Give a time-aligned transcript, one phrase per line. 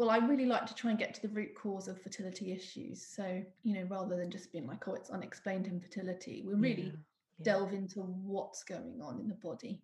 [0.00, 3.04] well, I really like to try and get to the root cause of fertility issues.
[3.06, 6.92] So, you know, rather than just being like, oh, it's unexplained infertility, we really yeah,
[7.38, 7.44] yeah.
[7.44, 9.82] delve into what's going on in the body.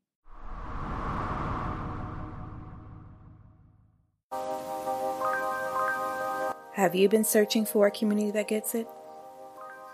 [6.73, 8.89] Have you been searching for a community that gets it?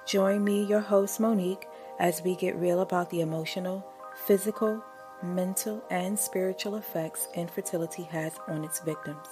[0.07, 1.67] Join me, your host, Monique,
[1.99, 3.85] as we get real about the emotional,
[4.25, 4.85] physical,
[5.21, 9.27] mental, and spiritual effects infertility has on its victims.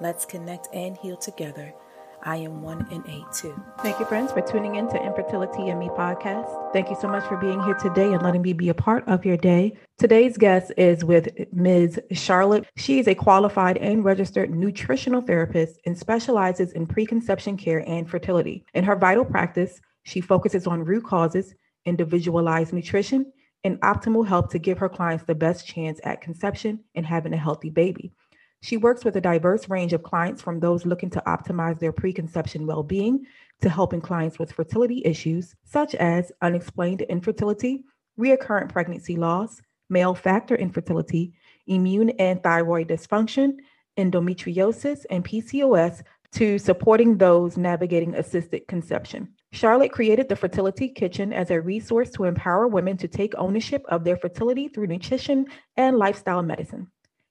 [0.00, 1.74] Let's connect and heal together.
[2.22, 3.60] I am one in eight too.
[3.82, 6.72] Thank you, friends, for tuning in to Infertility and Me podcast.
[6.72, 9.24] Thank you so much for being here today and letting me be a part of
[9.24, 9.76] your day.
[9.98, 12.00] Today's guest is with Ms.
[12.12, 12.66] Charlotte.
[12.76, 18.64] She is a qualified and registered nutritional therapist and specializes in preconception care and fertility.
[18.74, 23.32] In her vital practice, she focuses on root causes, individualized nutrition,
[23.64, 27.36] and optimal health to give her clients the best chance at conception and having a
[27.36, 28.12] healthy baby.
[28.60, 32.66] She works with a diverse range of clients from those looking to optimize their preconception
[32.66, 33.24] well being
[33.60, 37.84] to helping clients with fertility issues such as unexplained infertility,
[38.16, 41.32] recurrent pregnancy loss, male factor infertility,
[41.66, 43.56] immune and thyroid dysfunction,
[43.96, 49.28] endometriosis, and PCOS to supporting those navigating assisted conception.
[49.52, 54.04] Charlotte created the Fertility Kitchen as a resource to empower women to take ownership of
[54.04, 56.90] their fertility through nutrition and lifestyle medicine.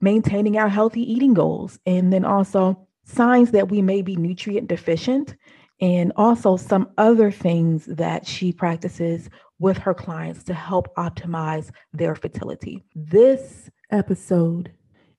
[0.00, 1.78] maintaining our healthy eating goals.
[1.84, 5.36] And then also signs that we may be nutrient deficient
[5.80, 9.28] and also some other things that she practices
[9.58, 12.84] with her clients to help optimize their fertility.
[12.94, 14.72] This episode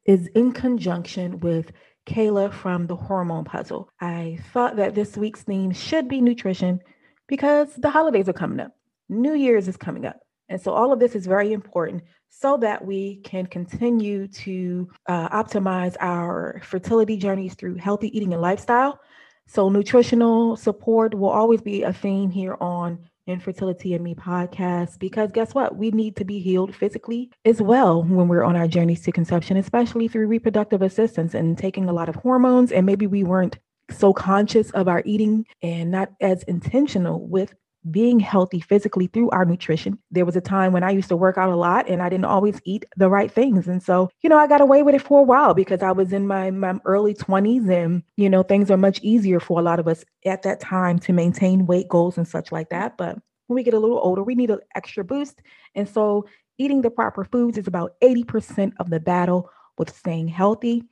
[0.06, 1.72] is in conjunction with
[2.06, 3.90] Kayla from the Hormone Puzzle.
[4.00, 6.80] I thought that this week's theme should be nutrition
[7.28, 8.72] because the holidays are coming up.
[9.10, 10.20] New Year's is coming up.
[10.50, 15.30] And so all of this is very important so that we can continue to uh,
[15.30, 19.00] optimize our fertility journeys through healthy eating and lifestyle.
[19.48, 25.32] So nutritional support will always be a theme here on Infertility and Me podcast because
[25.32, 25.76] guess what?
[25.76, 29.58] We need to be healed physically as well when we're on our journeys to conception,
[29.58, 32.72] especially through reproductive assistance and taking a lot of hormones.
[32.72, 33.60] And maybe we weren't
[33.92, 37.54] so conscious of our eating and not as intentional with
[37.92, 39.98] being healthy physically through our nutrition.
[40.12, 42.26] There was a time when I used to work out a lot and I didn't
[42.26, 43.68] always eat the right things.
[43.68, 46.14] And so, you know, I got away with it for a while because I was
[46.14, 49.80] in my, my early 20s and, you know, things are much easier for a lot
[49.80, 52.98] of us at that time to maintain weight goals and such like that.
[52.98, 53.18] But
[53.48, 55.42] when we get a little older, we need an extra boost.
[55.76, 56.26] And so,
[56.60, 60.84] eating the proper foods is about 80% of the battle with staying healthy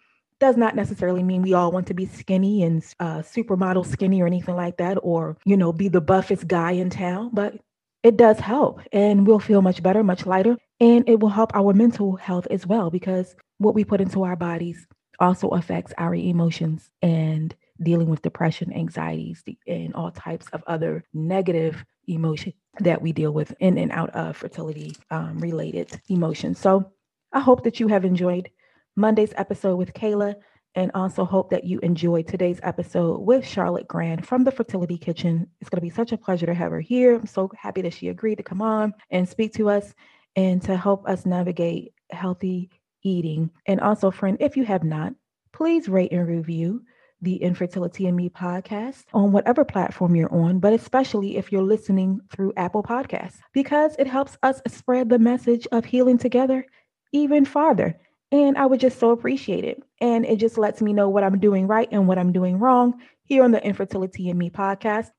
[0.45, 4.27] does not necessarily mean we all want to be skinny and uh, supermodel skinny or
[4.27, 7.55] anything like that, or, you know, be the buffest guy in town, but
[8.03, 10.55] it does help and we'll feel much better, much lighter.
[10.79, 14.35] And it will help our mental health as well because what we put into our
[14.35, 14.85] bodies
[15.19, 21.83] also affects our emotions and dealing with depression, anxieties, and all types of other negative
[22.07, 26.59] emotion that we deal with in and out of fertility um, related emotions.
[26.59, 26.91] So
[27.33, 28.51] I hope that you have enjoyed
[28.95, 30.35] Monday's episode with Kayla,
[30.75, 35.47] and also hope that you enjoyed today's episode with Charlotte Grand from the Fertility Kitchen.
[35.61, 37.15] It's going to be such a pleasure to have her here.
[37.15, 39.93] I'm so happy that she agreed to come on and speak to us
[40.35, 42.69] and to help us navigate healthy
[43.03, 43.51] eating.
[43.65, 45.13] And also, friend, if you have not,
[45.53, 46.83] please rate and review
[47.21, 52.19] the Infertility and Me podcast on whatever platform you're on, but especially if you're listening
[52.31, 56.65] through Apple Podcasts, because it helps us spread the message of healing together
[57.13, 57.97] even farther.
[58.31, 59.83] And I would just so appreciate it.
[60.01, 62.99] And it just lets me know what I'm doing right and what I'm doing wrong
[63.23, 65.09] here on the Infertility and Me podcast.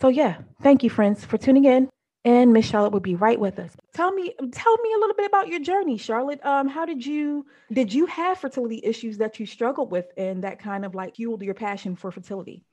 [0.00, 1.88] So yeah, thank you, friends, for tuning in.
[2.24, 3.70] And Miss Charlotte will be right with us.
[3.94, 6.44] Tell me, tell me a little bit about your journey, Charlotte.
[6.44, 10.58] Um, how did you did you have fertility issues that you struggled with and that
[10.58, 12.64] kind of like fueled your passion for fertility?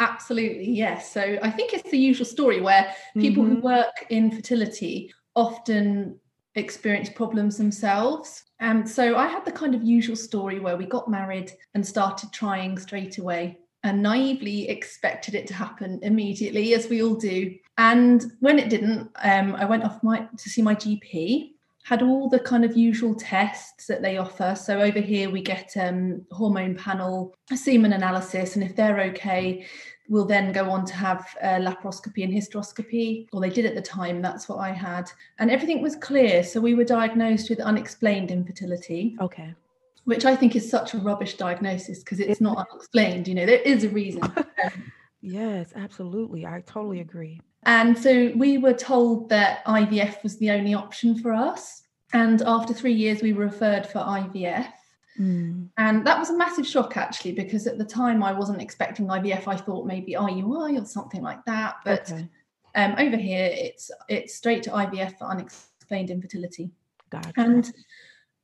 [0.00, 1.12] Absolutely, yes.
[1.12, 3.56] So I think it's the usual story where people mm-hmm.
[3.56, 6.18] who work in fertility often
[6.54, 11.06] experience problems themselves Um, so I had the kind of usual story where we got
[11.06, 17.02] married and started trying straight away and naively expected it to happen immediately, as we
[17.02, 17.54] all do.
[17.76, 21.50] And when it didn't, um, I went off my to see my GP.
[21.82, 24.54] Had all the kind of usual tests that they offer.
[24.58, 29.66] So over here we get um, hormone panel, semen analysis, and if they're okay,
[30.08, 34.22] we'll then go on to have laparoscopy and hysteroscopy, or they did at the time.
[34.22, 36.42] That's what I had, and everything was clear.
[36.42, 39.16] So we were diagnosed with unexplained infertility.
[39.20, 39.54] Okay
[40.04, 43.26] which I think is such a rubbish diagnosis because it's not unexplained.
[43.26, 44.22] You know, there is a reason.
[45.20, 46.46] yes, absolutely.
[46.46, 47.40] I totally agree.
[47.64, 51.82] And so we were told that IVF was the only option for us.
[52.12, 54.70] And after three years, we were referred for IVF.
[55.18, 55.68] Mm.
[55.76, 59.46] And that was a massive shock actually, because at the time I wasn't expecting IVF.
[59.46, 61.76] I thought maybe IUI or something like that.
[61.84, 62.28] But okay.
[62.74, 66.70] um, over here, it's it's straight to IVF for unexplained infertility.
[67.10, 67.32] Gotcha.
[67.36, 67.72] And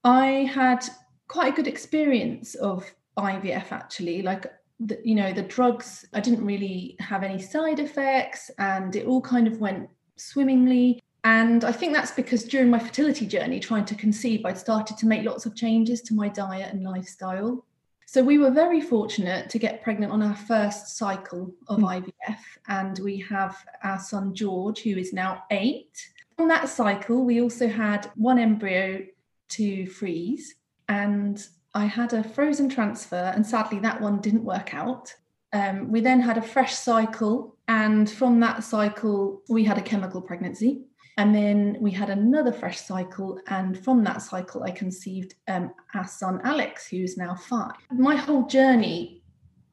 [0.04, 0.84] I had
[1.28, 2.84] quite a good experience of
[3.16, 4.22] IVF actually.
[4.22, 4.46] Like
[4.78, 9.20] the, you know the drugs, I didn't really have any side effects, and it all
[9.20, 11.02] kind of went swimmingly.
[11.24, 15.06] And I think that's because during my fertility journey, trying to conceive, I'd started to
[15.06, 17.64] make lots of changes to my diet and lifestyle.
[18.06, 22.02] So we were very fortunate to get pregnant on our first cycle of mm.
[22.02, 25.96] IVF, and we have our son George, who is now eight.
[26.38, 29.06] On that cycle, we also had one embryo
[29.50, 30.56] to freeze,
[30.88, 35.14] and I had a frozen transfer, and sadly, that one didn't work out.
[35.52, 40.20] Um, we then had a fresh cycle, and from that cycle, we had a chemical
[40.20, 40.82] pregnancy.
[41.20, 46.08] And then we had another fresh cycle, and from that cycle, I conceived um, our
[46.08, 47.74] son Alex, who's now five.
[47.90, 49.20] My whole journey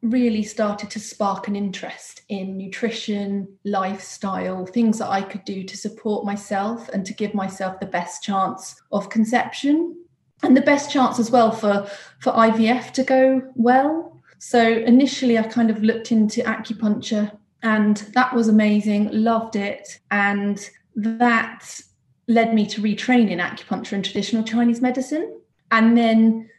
[0.01, 5.77] really started to spark an interest in nutrition, lifestyle, things that I could do to
[5.77, 9.95] support myself and to give myself the best chance of conception
[10.43, 11.87] and the best chance as well for
[12.19, 14.21] for IVF to go well.
[14.37, 17.31] So initially, I kind of looked into acupuncture,
[17.63, 19.11] and that was amazing.
[19.13, 21.79] Loved it, and that
[22.27, 25.39] led me to retrain in acupuncture and traditional Chinese medicine,
[25.71, 26.49] and then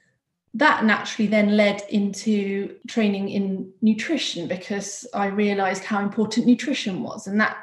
[0.54, 7.26] that naturally then led into training in nutrition because I realized how important nutrition was,
[7.26, 7.58] and that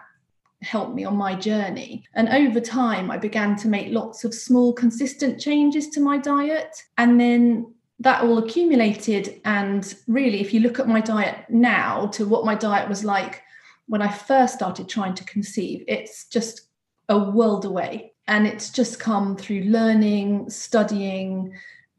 [0.62, 2.06] helped me on my journey.
[2.13, 6.75] And over time, I began to make lots of small, consistent changes to my diet.
[6.98, 9.42] And then that all accumulated.
[9.45, 13.42] And really, if you look at my diet now to what my diet was like
[13.88, 16.65] when I first started trying to conceive, it's just
[17.10, 18.13] a world away.
[18.28, 21.54] And it's just come through learning, studying,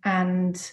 [0.05, 0.71] and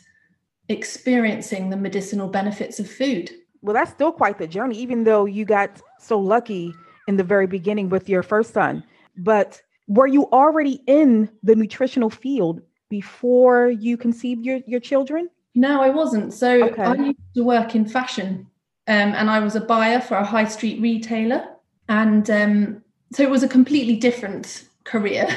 [0.70, 3.32] experiencing the medicinal benefits of food.
[3.62, 6.74] Well, that's still quite the journey, even though you got so lucky
[7.08, 8.84] in the very beginning with your first son,
[9.18, 15.30] but were you already in the nutritional field before you conceived your, your children?
[15.56, 16.34] No, I wasn't.
[16.34, 16.84] So okay.
[16.84, 18.48] I used to work in fashion
[18.88, 21.46] um, and I was a buyer for a high street retailer.
[21.90, 22.83] And um,
[23.14, 25.28] so it was a completely different career.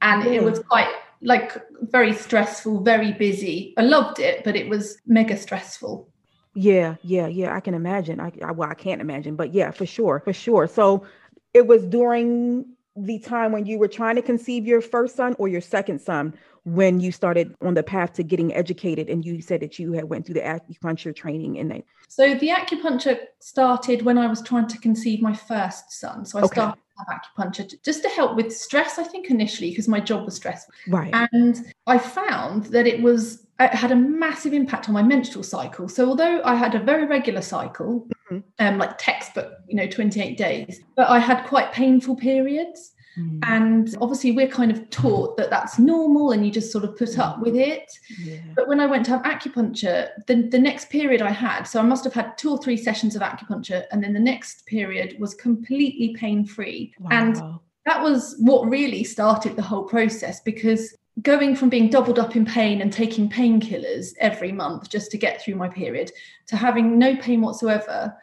[0.00, 0.46] And it hmm.
[0.46, 3.74] was quite like very stressful, very busy.
[3.76, 6.08] I loved it, but it was mega stressful.
[6.54, 7.54] Yeah, yeah, yeah.
[7.54, 8.20] I can imagine.
[8.20, 10.66] I, I well, I can't imagine, but yeah, for sure, for sure.
[10.66, 11.06] So
[11.54, 12.66] it was during
[12.96, 16.34] the time when you were trying to conceive your first son or your second son
[16.64, 20.04] when you started on the path to getting educated and you said that you had
[20.04, 24.68] went through the acupuncture training and then so the acupuncture started when i was trying
[24.68, 26.60] to conceive my first son so i okay.
[26.60, 30.72] started acupuncture just to help with stress i think initially because my job was stressful
[30.88, 35.44] right and i found that it was it had a massive impact on my menstrual
[35.44, 35.88] cycle.
[35.88, 38.38] So although I had a very regular cycle, mm-hmm.
[38.58, 42.92] um, like textbook, you know, 28 days, but I had quite painful periods.
[43.18, 43.40] Mm.
[43.42, 47.18] And obviously, we're kind of taught that that's normal and you just sort of put
[47.18, 47.90] up with it.
[48.18, 48.38] Yeah.
[48.54, 51.82] But when I went to have acupuncture, the, the next period I had, so I
[51.82, 55.34] must have had two or three sessions of acupuncture, and then the next period was
[55.34, 56.94] completely pain free.
[56.98, 57.10] Wow.
[57.12, 57.36] And
[57.84, 62.46] that was what really started the whole process because going from being doubled up in
[62.46, 66.10] pain and taking painkillers every month just to get through my period
[66.46, 68.16] to having no pain whatsoever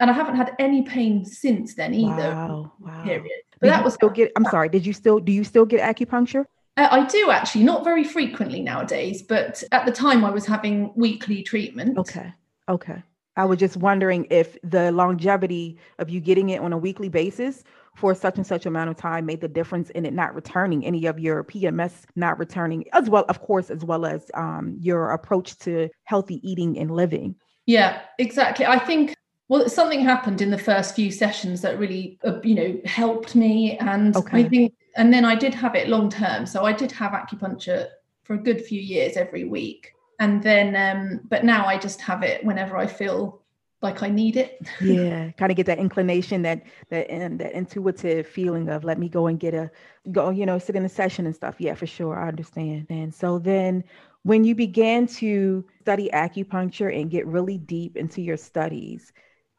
[0.00, 3.02] and i haven't had any pain since then either wow, wow.
[3.02, 5.64] period but did that was still get i'm sorry did you still do you still
[5.64, 6.44] get acupuncture
[6.76, 10.92] uh, I do actually, not very frequently nowadays, but at the time I was having
[10.96, 11.96] weekly treatment.
[11.96, 12.32] Okay.
[12.68, 13.00] Okay.
[13.36, 17.64] I was just wondering if the longevity of you getting it on a weekly basis
[17.96, 21.06] for such and such amount of time made the difference in it not returning any
[21.06, 25.58] of your PMS not returning as well of course as well as um, your approach
[25.60, 27.34] to healthy eating and living
[27.66, 29.14] yeah exactly I think
[29.48, 33.76] well something happened in the first few sessions that really uh, you know helped me
[33.78, 34.44] and okay.
[34.44, 37.88] I think and then I did have it long term so I did have acupuncture
[38.24, 39.92] for a good few years every week.
[40.18, 43.42] And then, um, but now I just have it whenever I feel
[43.82, 44.66] like I need it.
[44.80, 49.08] yeah, kind of get that inclination, that that and that intuitive feeling of let me
[49.08, 49.70] go and get a
[50.10, 51.56] go, you know, sit in a session and stuff.
[51.58, 52.86] Yeah, for sure, I understand.
[52.88, 53.84] And so then,
[54.22, 59.12] when you began to study acupuncture and get really deep into your studies,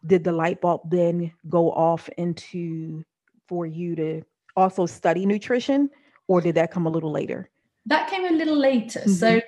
[0.05, 3.03] did the light bulb then go off into
[3.47, 4.21] for you to
[4.55, 5.89] also study nutrition,
[6.27, 7.49] or did that come a little later?
[7.85, 9.01] That came a little later.
[9.01, 9.11] Mm-hmm.
[9.11, 9.41] So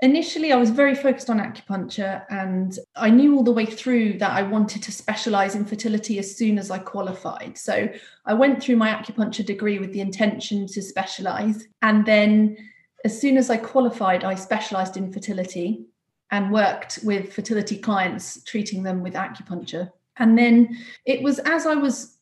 [0.00, 4.32] initially I was very focused on acupuncture and I knew all the way through that
[4.32, 7.58] I wanted to specialize in fertility as soon as I qualified.
[7.58, 7.88] So
[8.24, 12.56] I went through my acupuncture degree with the intention to specialize and then
[13.04, 15.86] as soon as I qualified I specialized in fertility
[16.34, 19.88] and worked with fertility clients treating them with acupuncture.
[20.16, 20.76] And then
[21.06, 22.18] it was as I was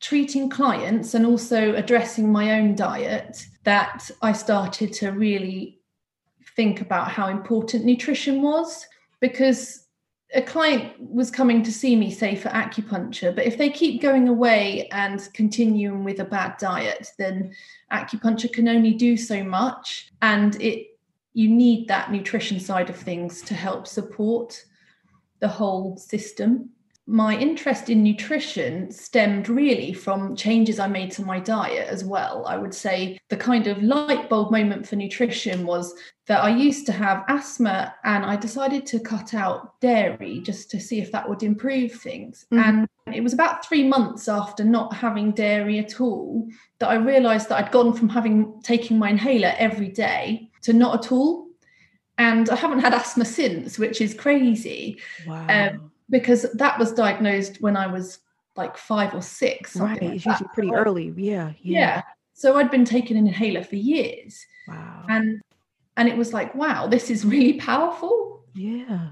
[0.00, 5.78] treating clients and also addressing my own diet that I started to really
[6.56, 8.84] think about how important nutrition was
[9.20, 9.86] because
[10.34, 14.28] a client was coming to see me say for acupuncture but if they keep going
[14.28, 17.54] away and continuing with a bad diet then
[17.92, 20.91] acupuncture can only do so much and it
[21.34, 24.62] you need that nutrition side of things to help support
[25.40, 26.70] the whole system
[27.06, 32.46] my interest in nutrition stemmed really from changes I made to my diet as well.
[32.46, 35.94] I would say the kind of light bulb moment for nutrition was
[36.28, 40.80] that I used to have asthma and I decided to cut out dairy just to
[40.80, 42.46] see if that would improve things.
[42.52, 42.84] Mm-hmm.
[43.06, 46.48] And it was about three months after not having dairy at all
[46.78, 51.04] that I realized that I'd gone from having taking my inhaler every day to not
[51.04, 51.48] at all.
[52.18, 55.00] And I haven't had asthma since, which is crazy.
[55.26, 55.46] Wow.
[55.48, 58.18] Um, because that was diagnosed when I was
[58.56, 59.76] like five or six.
[59.76, 61.12] Right, like it's usually pretty early.
[61.16, 62.02] Yeah, yeah, yeah.
[62.34, 64.44] So I'd been taking an inhaler for years.
[64.68, 65.04] Wow.
[65.08, 65.40] And
[65.96, 68.44] and it was like, wow, this is really powerful.
[68.54, 69.10] Yeah.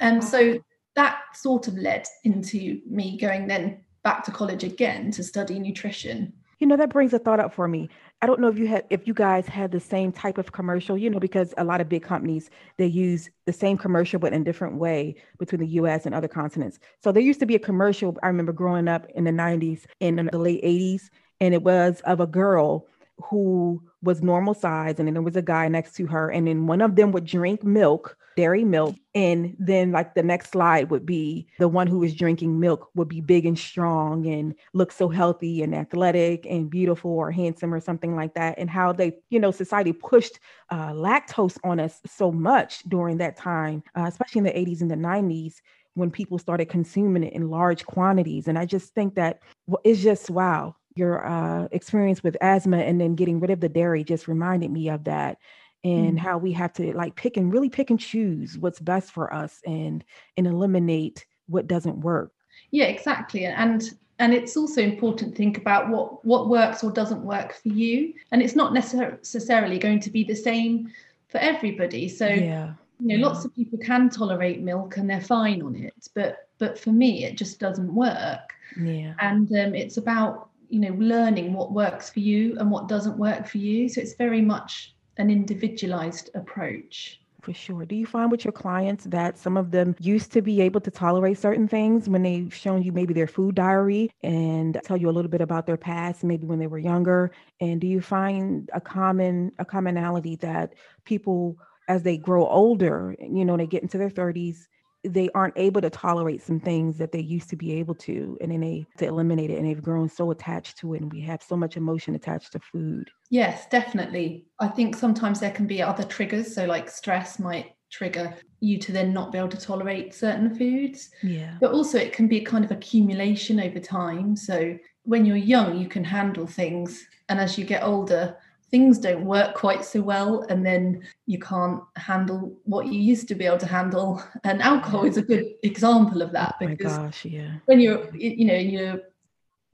[0.00, 0.28] And wow.
[0.28, 0.60] so
[0.94, 6.32] that sort of led into me going then back to college again to study nutrition.
[6.62, 7.88] You know, that brings a thought up for me.
[8.22, 10.96] I don't know if you had if you guys had the same type of commercial,
[10.96, 14.44] you know, because a lot of big companies they use the same commercial but in
[14.44, 16.78] different way between the US and other continents.
[17.02, 20.30] So there used to be a commercial I remember growing up in the 90s and
[20.32, 22.86] the late 80s and it was of a girl
[23.28, 26.66] who was normal size and then there was a guy next to her and then
[26.66, 31.04] one of them would drink milk dairy milk and then like the next slide would
[31.04, 35.08] be the one who was drinking milk would be big and strong and look so
[35.08, 39.38] healthy and athletic and beautiful or handsome or something like that and how they you
[39.38, 40.38] know society pushed
[40.70, 44.90] uh, lactose on us so much during that time uh, especially in the 80s and
[44.90, 45.56] the 90s
[45.94, 50.02] when people started consuming it in large quantities and i just think that well, it's
[50.02, 54.28] just wow your uh, experience with asthma and then getting rid of the dairy just
[54.28, 55.38] reminded me of that
[55.84, 56.18] and mm.
[56.18, 59.60] how we have to like pick and really pick and choose what's best for us
[59.66, 60.04] and
[60.36, 62.32] and eliminate what doesn't work.
[62.70, 63.82] Yeah exactly and
[64.18, 68.14] and it's also important to think about what what works or doesn't work for you
[68.30, 70.92] and it's not necessarily going to be the same
[71.28, 75.62] for everybody so yeah you know lots of people can tolerate milk and they're fine
[75.62, 78.54] on it but but for me it just doesn't work.
[78.80, 79.14] Yeah.
[79.18, 83.46] And um, it's about you know learning what works for you and what doesn't work
[83.46, 87.84] for you so it's very much an individualized approach for sure.
[87.84, 90.92] Do you find with your clients that some of them used to be able to
[90.92, 95.12] tolerate certain things when they've shown you maybe their food diary and tell you a
[95.12, 97.32] little bit about their past, maybe when they were younger?
[97.60, 100.74] And do you find a common a commonality that
[101.04, 104.68] people as they grow older, you know, they get into their 30s,
[105.04, 108.52] they aren't able to tolerate some things that they used to be able to and
[108.52, 111.42] then they to eliminate it and they've grown so attached to it and we have
[111.42, 113.10] so much emotion attached to food.
[113.30, 114.46] Yes definitely.
[114.60, 118.92] I think sometimes there can be other triggers so like stress might trigger you to
[118.92, 121.10] then not be able to tolerate certain foods.
[121.22, 121.56] Yeah.
[121.60, 125.76] But also it can be a kind of accumulation over time so when you're young
[125.76, 128.36] you can handle things and as you get older
[128.72, 133.34] things don't work quite so well and then you can't handle what you used to
[133.34, 137.24] be able to handle and alcohol is a good example of that oh because gosh,
[137.26, 137.52] yeah.
[137.66, 139.00] when you're you know you're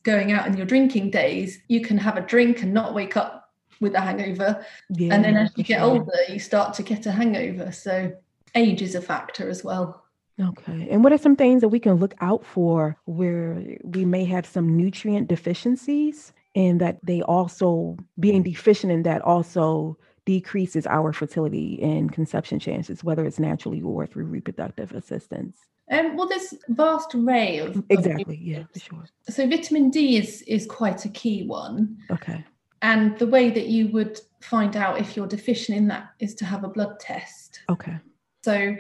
[0.03, 3.53] going out in your drinking days you can have a drink and not wake up
[3.81, 5.89] with a hangover yeah, and then as you get sure.
[5.89, 8.13] older you start to get a hangover so
[8.57, 10.05] age is a factor as well
[10.41, 10.87] Okay.
[10.89, 14.47] And what are some things that we can look out for where we may have
[14.47, 21.81] some nutrient deficiencies and that they also being deficient in that also decreases our fertility
[21.83, 25.59] and conception chances, whether it's naturally or through reproductive assistance.
[25.91, 29.05] Um, well, there's vast array of exactly, of yeah, for sure.
[29.31, 31.97] So vitamin D is is quite a key one.
[32.11, 32.45] Okay.
[32.83, 36.45] And the way that you would find out if you're deficient in that is to
[36.45, 37.61] have a blood test.
[37.71, 37.97] Okay.
[38.45, 38.77] So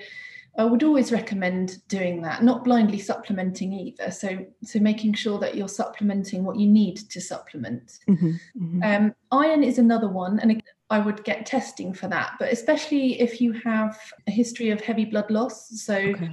[0.58, 4.10] I would always recommend doing that, not blindly supplementing either.
[4.10, 8.00] So, so making sure that you're supplementing what you need to supplement.
[8.08, 8.82] Mm-hmm, mm-hmm.
[8.82, 10.60] Um, iron is another one, and
[10.90, 12.32] I would get testing for that.
[12.40, 13.96] But especially if you have
[14.26, 16.32] a history of heavy blood loss, so okay.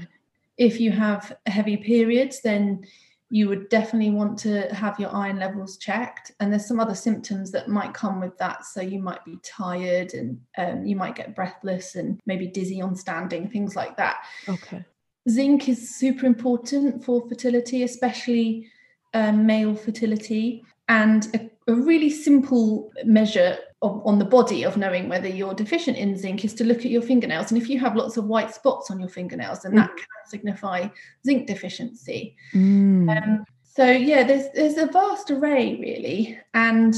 [0.58, 2.84] if you have heavy periods, then
[3.29, 6.32] you would definitely want to have your iron levels checked.
[6.39, 8.65] And there's some other symptoms that might come with that.
[8.65, 12.96] So you might be tired and um, you might get breathless and maybe dizzy on
[12.96, 14.25] standing, things like that.
[14.48, 14.86] Okay.
[15.27, 18.70] Zinc is super important for fertility, especially
[19.15, 20.63] um, male fertility.
[20.88, 25.98] And a, a really simple measure of, on the body of knowing whether you're deficient
[25.98, 27.51] in zinc is to look at your fingernails.
[27.51, 29.77] And if you have lots of white spots on your fingernails, then mm.
[29.77, 30.88] that can signify
[31.25, 32.36] zinc deficiency.
[32.54, 33.18] Mm.
[33.18, 36.96] Um, so yeah, there's there's a vast array really, and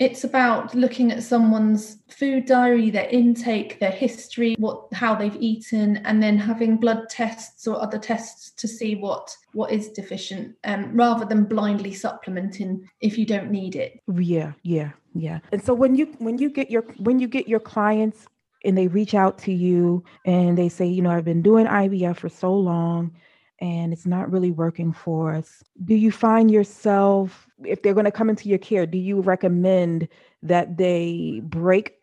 [0.00, 5.98] it's about looking at someone's food diary, their intake, their history, what how they've eaten,
[5.98, 10.96] and then having blood tests or other tests to see what what is deficient, um,
[10.96, 14.00] rather than blindly supplementing if you don't need it.
[14.12, 15.40] Yeah, yeah, yeah.
[15.52, 18.26] And so when you when you get your when you get your clients
[18.64, 22.16] and they reach out to you and they say, you know, I've been doing IVF
[22.16, 23.12] for so long
[23.60, 25.62] and it's not really working for us.
[25.84, 30.08] Do you find yourself, if they're going to come into your care, do you recommend
[30.42, 32.00] that they break,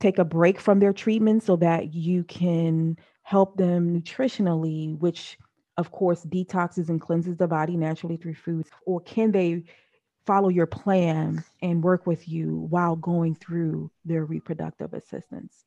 [0.00, 5.38] take a break from their treatment so that you can help them nutritionally, which
[5.76, 8.70] of course detoxes and cleanses the body naturally through foods?
[8.86, 9.64] Or can they
[10.24, 15.64] follow your plan and work with you while going through their reproductive assistance?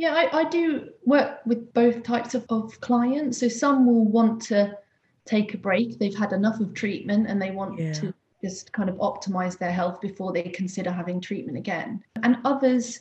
[0.00, 3.36] Yeah, I, I do work with both types of, of clients.
[3.36, 4.78] So some will want to
[5.26, 5.98] take a break.
[5.98, 7.92] They've had enough of treatment and they want yeah.
[7.92, 12.02] to just kind of optimize their health before they consider having treatment again.
[12.22, 13.00] And others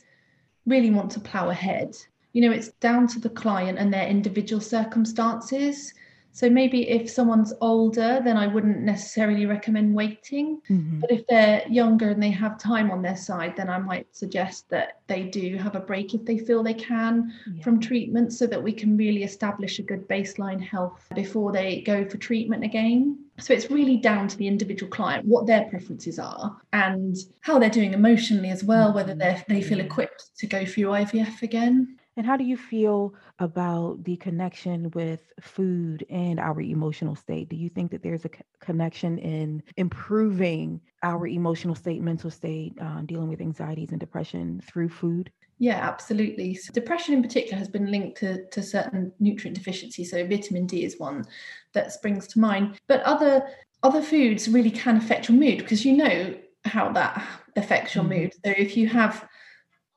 [0.65, 1.95] really want to plow ahead.
[2.33, 5.93] You know, it's down to the client and their individual circumstances.
[6.31, 10.61] So maybe if someone's older, then I wouldn't necessarily recommend waiting.
[10.69, 10.99] Mm-hmm.
[10.99, 14.69] But if they're younger and they have time on their side, then I might suggest
[14.69, 17.63] that they do have a break if they feel they can yeah.
[17.63, 22.07] from treatment so that we can really establish a good baseline health before they go
[22.07, 23.19] for treatment again.
[23.39, 27.69] So it's really down to the individual client, what their preferences are and how they're
[27.69, 29.47] doing emotionally as well, whether mm-hmm.
[29.47, 31.98] they they feel equipped to go through IVF again.
[32.19, 37.47] And how do you feel about the connection with food and our emotional state?
[37.47, 38.29] Do you think that there's a
[38.59, 44.89] connection in improving our emotional state, mental state, uh, dealing with anxieties and depression through
[44.89, 45.31] food?
[45.59, 46.55] Yeah, absolutely.
[46.55, 50.11] So depression in particular has been linked to, to certain nutrient deficiencies.
[50.11, 51.23] So vitamin D is one
[51.71, 52.81] that springs to mind.
[52.89, 53.47] But other
[53.81, 58.23] other foods really can affect your mood because you know how that affects your mm-hmm.
[58.23, 58.33] mood.
[58.43, 59.25] So if you have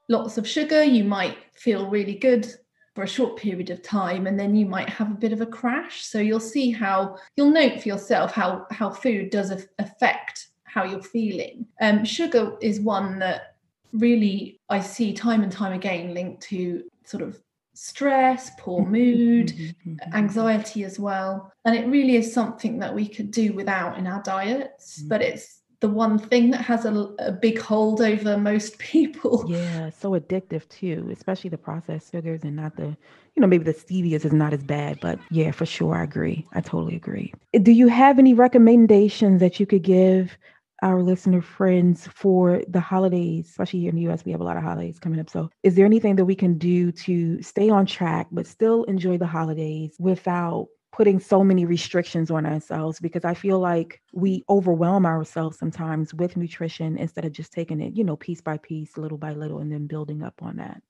[0.08, 2.52] lots of sugar, you might feel really good
[2.94, 5.46] for a short period of time and then you might have a bit of a
[5.46, 10.84] crash so you'll see how you'll note for yourself how how food does affect how
[10.84, 13.54] you're feeling um, sugar is one that
[13.92, 17.40] really i see time and time again linked to sort of
[17.74, 20.14] stress poor mood mm-hmm, mm-hmm.
[20.14, 24.22] anxiety as well and it really is something that we could do without in our
[24.22, 25.08] diets mm-hmm.
[25.08, 29.44] but it's the one thing that has a, a, big hold over most people.
[29.48, 32.96] Yeah, so addictive too, especially the processed sugars and not the,
[33.34, 36.46] you know, maybe the stevias is not as bad, but yeah, for sure, I agree.
[36.54, 37.34] I totally agree.
[37.60, 40.38] Do you have any recommendations that you could give
[40.82, 44.56] our listener friends for the holidays, especially here in the US, we have a lot
[44.56, 45.30] of holidays coming up.
[45.30, 49.16] So, is there anything that we can do to stay on track but still enjoy
[49.16, 55.06] the holidays without putting so many restrictions on ourselves because I feel like we overwhelm
[55.06, 59.18] ourselves sometimes with nutrition instead of just taking it, you know, piece by piece, little
[59.18, 60.82] by little, and then building up on that.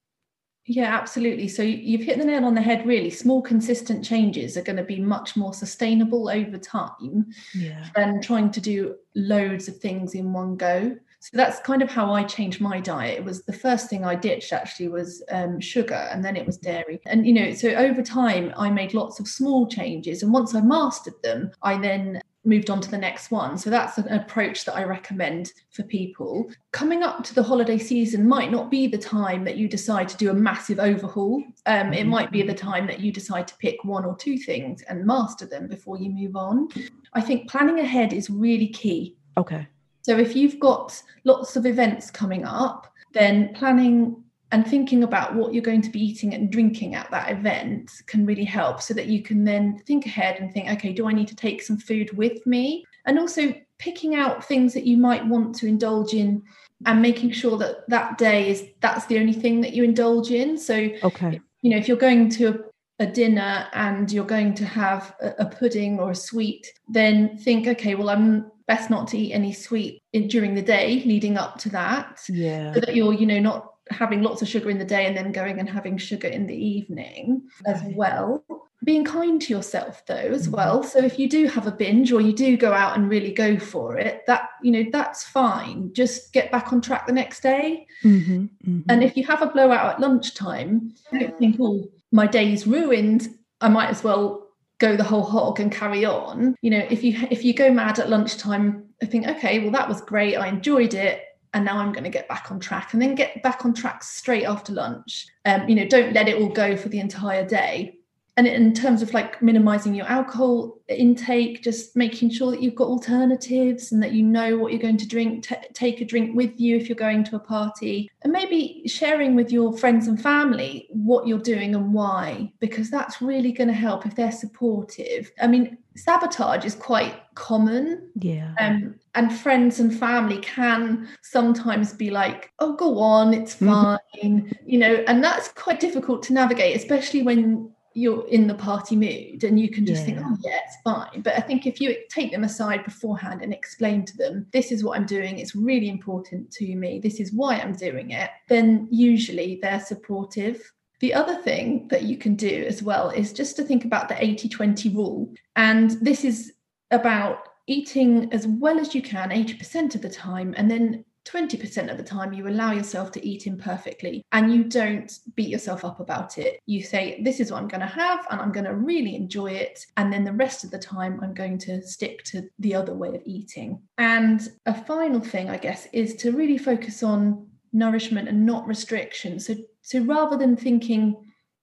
[0.64, 1.48] Yeah, absolutely.
[1.48, 3.10] So you've hit the nail on the head, really.
[3.10, 7.86] Small, consistent changes are going to be much more sustainable over time yeah.
[7.96, 10.96] than trying to do loads of things in one go.
[11.22, 13.18] So that's kind of how I changed my diet.
[13.18, 16.58] It was the first thing I ditched actually was um, sugar, and then it was
[16.58, 17.00] dairy.
[17.06, 20.60] And you know, so over time, I made lots of small changes, and once I
[20.60, 23.56] mastered them, I then moved on to the next one.
[23.56, 26.50] So that's an approach that I recommend for people.
[26.72, 30.16] Coming up to the holiday season might not be the time that you decide to
[30.16, 31.44] do a massive overhaul.
[31.66, 32.08] Um, it mm-hmm.
[32.08, 35.46] might be the time that you decide to pick one or two things and master
[35.46, 36.68] them before you move on.
[37.12, 39.14] I think planning ahead is really key.
[39.36, 39.68] Okay.
[40.02, 45.54] So if you've got lots of events coming up, then planning and thinking about what
[45.54, 49.06] you're going to be eating and drinking at that event can really help so that
[49.06, 52.14] you can then think ahead and think, okay, do I need to take some food
[52.16, 52.84] with me?
[53.06, 56.42] And also picking out things that you might want to indulge in
[56.86, 60.56] and making sure that that day is that's the only thing that you indulge in
[60.56, 64.64] so okay you know if you're going to a, a dinner and you're going to
[64.64, 69.18] have a, a, pudding or a sweet then think okay well i'm best not to
[69.18, 73.12] eat any sweet in, during the day leading up to that yeah so that you're
[73.12, 75.98] you know not having lots of sugar in the day and then going and having
[75.98, 77.74] sugar in the evening right.
[77.74, 78.44] as well
[78.84, 80.56] being kind to yourself though as mm-hmm.
[80.56, 83.32] well so if you do have a binge or you do go out and really
[83.32, 87.42] go for it that you know that's fine just get back on track the next
[87.42, 88.44] day mm-hmm.
[88.68, 88.80] Mm-hmm.
[88.88, 93.28] and if you have a blowout at lunchtime don't think oh my day's ruined
[93.60, 94.41] i might as well
[94.82, 97.98] go the whole hog and carry on you know if you if you go mad
[98.00, 101.22] at lunchtime i think okay well that was great i enjoyed it
[101.54, 104.02] and now I'm going to get back on track and then get back on track
[104.02, 105.26] straight after lunch.
[105.44, 107.98] Um, you know, don't let it all go for the entire day
[108.36, 112.88] and in terms of like minimizing your alcohol intake just making sure that you've got
[112.88, 116.58] alternatives and that you know what you're going to drink t- take a drink with
[116.58, 118.10] you if you're going to a party.
[118.22, 123.20] And maybe sharing with your friends and family what you're doing and why because that's
[123.20, 125.30] really going to help if they're supportive.
[125.40, 128.10] I mean sabotage is quite common.
[128.14, 128.54] Yeah.
[128.58, 134.48] Um, and friends and family can sometimes be like oh go on it's fine mm-hmm.
[134.64, 139.44] you know and that's quite difficult to navigate especially when you're in the party mood
[139.44, 140.06] and you can just yeah.
[140.06, 141.22] think, oh, yeah, it's fine.
[141.22, 144.84] But I think if you take them aside beforehand and explain to them, this is
[144.84, 148.88] what I'm doing, it's really important to me, this is why I'm doing it, then
[148.90, 150.72] usually they're supportive.
[151.00, 154.22] The other thing that you can do as well is just to think about the
[154.22, 155.34] 80 20 rule.
[155.56, 156.52] And this is
[156.90, 161.96] about eating as well as you can 80% of the time and then 20% of
[161.96, 166.38] the time you allow yourself to eat imperfectly and you don't beat yourself up about
[166.38, 166.60] it.
[166.66, 169.52] You say, This is what I'm going to have, and I'm going to really enjoy
[169.52, 169.86] it.
[169.96, 173.14] And then the rest of the time, I'm going to stick to the other way
[173.14, 173.80] of eating.
[173.98, 179.40] And a final thing, I guess, is to really focus on nourishment and not restriction.
[179.40, 181.16] So, so rather than thinking,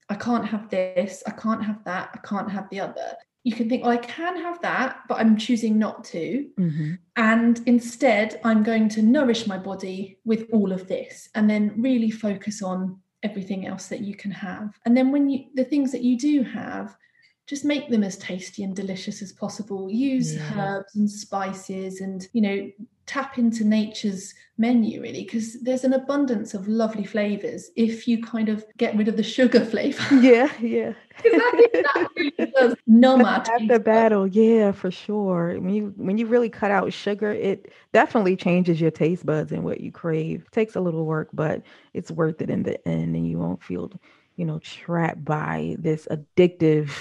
[0.10, 3.70] I can't have this, I can't have that, I can't have the other you can
[3.70, 6.50] think, well, I can have that, but I'm choosing not to.
[6.60, 6.94] Mm-hmm.
[7.16, 12.12] And instead, I'm going to nourish my body with all of this and then really
[12.12, 14.78] focus on everything else that you can have.
[14.86, 16.96] And then when you, the things that you do have,
[17.48, 19.90] just make them as tasty and delicious as possible.
[19.90, 20.76] Use yeah.
[20.78, 22.72] herbs and spices and, you know,
[23.10, 28.50] tap into nature's menu really because there's an abundance of lovely flavors if you kind
[28.50, 30.04] of get rid of the sugar flavor.
[30.16, 30.94] Yeah yeah.
[31.24, 33.24] That really does numb
[33.68, 35.60] the battle yeah for sure.
[35.60, 39.64] When you when you really cut out sugar it definitely changes your taste buds and
[39.64, 40.44] what you crave.
[40.46, 41.64] It takes a little work but
[41.96, 43.92] it's worth it in the end and you won't feel
[44.40, 46.92] you know, trapped by this addictive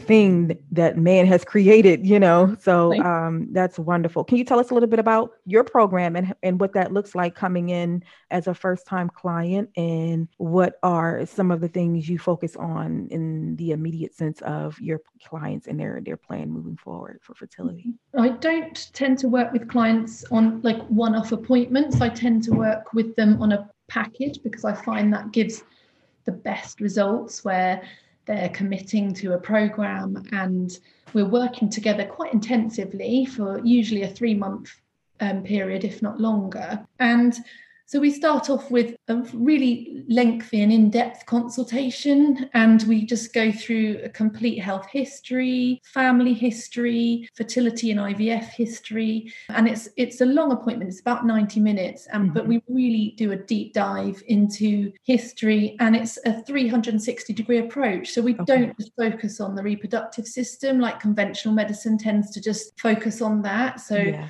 [0.00, 2.56] thing that man has created, you know.
[2.60, 4.24] So um, that's wonderful.
[4.24, 7.14] Can you tell us a little bit about your program and, and what that looks
[7.14, 12.08] like coming in as a first time client and what are some of the things
[12.08, 16.76] you focus on in the immediate sense of your clients and their, their plan moving
[16.76, 17.94] forward for fertility?
[18.18, 22.00] I don't tend to work with clients on like one off appointments.
[22.00, 25.62] I tend to work with them on a package because I find that gives
[26.28, 27.82] the best results where
[28.26, 30.78] they're committing to a program and
[31.14, 34.70] we're working together quite intensively for usually a three month
[35.20, 36.86] um, period, if not longer.
[36.98, 37.34] And
[37.88, 43.50] so we start off with a really lengthy and in-depth consultation and we just go
[43.50, 49.32] through a complete health history, family history, fertility and IVF history.
[49.48, 52.06] And it's it's a long appointment, it's about 90 minutes.
[52.12, 52.34] And mm-hmm.
[52.34, 58.10] but we really do a deep dive into history and it's a 360 degree approach.
[58.10, 58.44] So we okay.
[58.44, 63.40] don't just focus on the reproductive system like conventional medicine tends to just focus on
[63.42, 63.80] that.
[63.80, 64.28] So yeah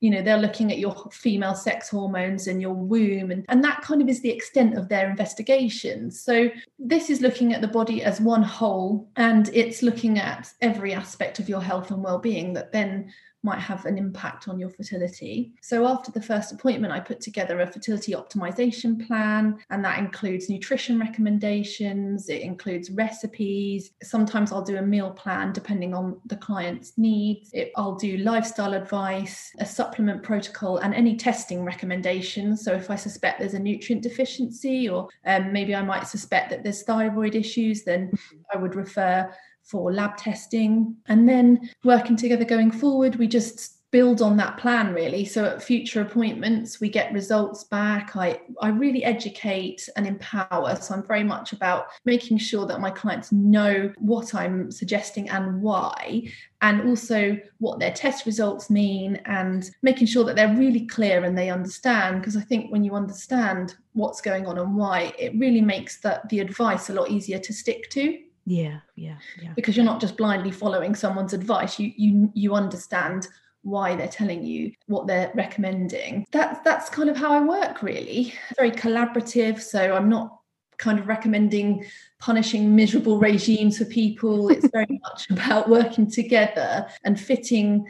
[0.00, 3.80] you know they're looking at your female sex hormones and your womb and, and that
[3.82, 8.02] kind of is the extent of their investigations so this is looking at the body
[8.02, 12.72] as one whole and it's looking at every aspect of your health and well-being that
[12.72, 13.10] then
[13.46, 15.54] might have an impact on your fertility.
[15.62, 20.50] So, after the first appointment, I put together a fertility optimization plan, and that includes
[20.50, 23.92] nutrition recommendations, it includes recipes.
[24.02, 27.50] Sometimes I'll do a meal plan depending on the client's needs.
[27.52, 32.64] It, I'll do lifestyle advice, a supplement protocol, and any testing recommendations.
[32.64, 36.64] So, if I suspect there's a nutrient deficiency, or um, maybe I might suspect that
[36.64, 38.10] there's thyroid issues, then
[38.52, 39.32] I would refer
[39.66, 40.96] for lab testing.
[41.06, 45.24] And then working together going forward, we just build on that plan really.
[45.24, 48.16] So at future appointments we get results back.
[48.16, 50.76] I i really educate and empower.
[50.76, 55.62] So i'm very much about making sure that my clients know what i'm suggesting and
[55.62, 56.28] why
[56.62, 61.38] and also what their test results mean and making sure that they're really clear and
[61.38, 62.20] they understand.
[62.20, 66.28] Because i think when you understand what's going on and why it really makes that
[66.28, 70.16] the advice a lot easier to stick to yeah yeah yeah because you're not just
[70.16, 73.26] blindly following someone's advice you you you understand
[73.66, 76.24] why they're telling you what they're recommending.
[76.30, 78.32] That's that's kind of how I work really.
[78.56, 79.60] Very collaborative.
[79.60, 80.38] So I'm not
[80.78, 81.84] kind of recommending
[82.20, 84.50] punishing miserable regimes for people.
[84.50, 87.88] It's very much about working together and fitting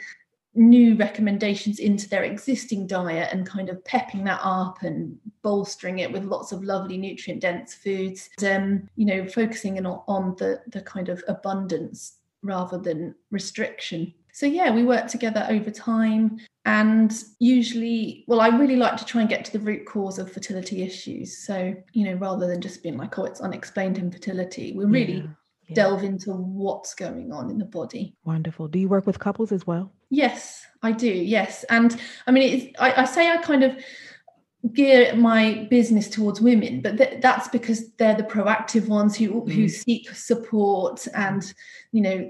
[0.56, 6.10] new recommendations into their existing diet and kind of pepping that up and bolstering it
[6.10, 10.80] with lots of lovely nutrient dense foods um, you know focusing on, on the the
[10.80, 16.40] kind of abundance rather than restriction so, yeah, we work together over time.
[16.66, 20.30] And usually, well, I really like to try and get to the root cause of
[20.30, 21.38] fertility issues.
[21.38, 25.28] So, you know, rather than just being like, oh, it's unexplained infertility, we really yeah,
[25.68, 25.74] yeah.
[25.74, 28.14] delve into what's going on in the body.
[28.24, 28.68] Wonderful.
[28.68, 29.92] Do you work with couples as well?
[30.10, 31.10] Yes, I do.
[31.10, 31.64] Yes.
[31.64, 33.76] And I mean, I, I say I kind of
[34.72, 39.52] gear my business towards women but th- that's because they're the proactive ones who mm.
[39.52, 41.54] who seek support and
[41.92, 42.28] you know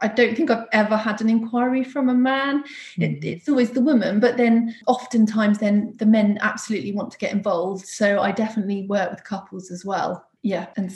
[0.00, 2.64] I don't think I've ever had an inquiry from a man.
[2.98, 3.02] Mm.
[3.02, 7.32] It, it's always the woman, but then oftentimes then the men absolutely want to get
[7.32, 7.86] involved.
[7.86, 10.26] So I definitely work with couples as well.
[10.44, 10.92] Yeah, and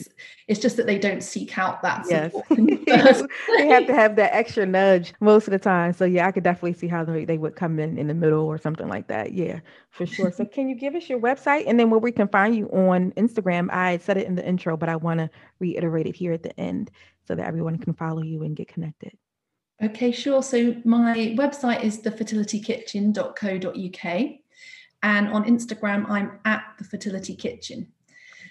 [0.48, 2.32] it's just that they don't seek out that yes.
[2.50, 5.92] they have to have that extra nudge most of the time.
[5.92, 8.44] So yeah, I could definitely see how they, they would come in in the middle
[8.44, 9.34] or something like that.
[9.34, 10.32] Yeah, for sure.
[10.32, 13.12] so can you give us your website and then where we can find you on
[13.12, 13.72] Instagram?
[13.72, 15.30] I said it in the intro, but I want to
[15.60, 16.90] reiterate it here at the end
[17.26, 19.12] so that everyone can follow you and get connected?
[19.82, 20.42] Okay, sure.
[20.42, 24.30] So my website is thefertilitykitchen.co.uk.
[25.02, 27.92] And on Instagram, I'm at the Fertility Kitchen.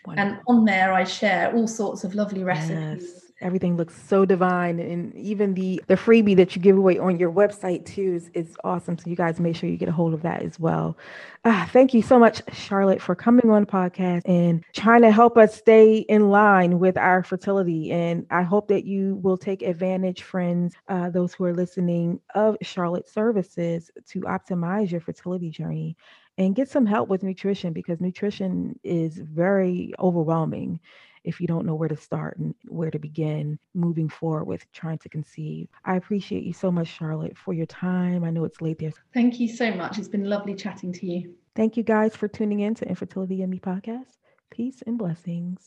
[0.05, 0.31] Wonderful.
[0.31, 3.03] And on there, I share all sorts of lovely recipes.
[3.03, 7.19] Yes everything looks so divine and even the the freebie that you give away on
[7.19, 10.13] your website too is, is awesome so you guys make sure you get a hold
[10.13, 10.97] of that as well
[11.43, 15.37] ah, thank you so much charlotte for coming on the podcast and trying to help
[15.37, 20.23] us stay in line with our fertility and i hope that you will take advantage
[20.23, 25.97] friends uh, those who are listening of charlotte services to optimize your fertility journey
[26.37, 30.79] and get some help with nutrition because nutrition is very overwhelming
[31.23, 34.99] if you don't know where to start and where to begin moving forward with trying
[34.99, 35.67] to conceive.
[35.83, 38.23] I appreciate you so much, Charlotte, for your time.
[38.23, 38.93] I know it's late there.
[39.13, 39.97] Thank you so much.
[39.97, 41.33] It's been lovely chatting to you.
[41.55, 44.17] Thank you guys for tuning in to Infertility and Me Podcast.
[44.51, 45.61] Peace and blessings.